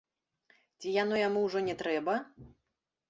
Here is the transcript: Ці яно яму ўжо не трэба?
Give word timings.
Ці 0.79 0.95
яно 1.03 1.15
яму 1.27 1.39
ўжо 1.47 1.63
не 1.67 1.75
трэба? 1.83 2.17